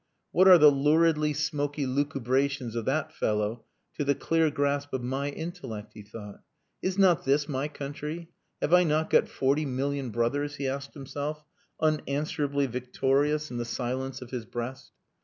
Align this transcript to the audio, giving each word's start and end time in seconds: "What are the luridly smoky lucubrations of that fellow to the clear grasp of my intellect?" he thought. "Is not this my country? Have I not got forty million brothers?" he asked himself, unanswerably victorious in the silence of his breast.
"What 0.31 0.47
are 0.47 0.57
the 0.57 0.71
luridly 0.71 1.31
smoky 1.31 1.85
lucubrations 1.85 2.75
of 2.75 2.85
that 2.85 3.13
fellow 3.13 3.65
to 3.93 4.03
the 4.03 4.15
clear 4.15 4.49
grasp 4.49 4.93
of 4.93 5.03
my 5.03 5.29
intellect?" 5.29 5.91
he 5.93 6.01
thought. 6.01 6.41
"Is 6.81 6.97
not 6.97 7.23
this 7.23 7.47
my 7.47 7.67
country? 7.67 8.31
Have 8.61 8.73
I 8.73 8.83
not 8.83 9.11
got 9.11 9.27
forty 9.29 9.63
million 9.63 10.09
brothers?" 10.09 10.55
he 10.55 10.67
asked 10.67 10.95
himself, 10.95 11.43
unanswerably 11.79 12.65
victorious 12.65 13.51
in 13.51 13.57
the 13.57 13.63
silence 13.63 14.23
of 14.23 14.31
his 14.31 14.47
breast. 14.47 14.91